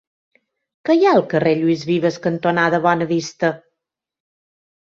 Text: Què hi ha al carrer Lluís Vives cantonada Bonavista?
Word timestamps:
Què 0.89 0.95
hi 0.99 1.05
ha 1.07 1.11
al 1.17 1.25
carrer 1.33 1.51
Lluís 1.59 1.83
Vives 1.89 2.17
cantonada 2.25 2.81
Bonavista? 2.87 3.55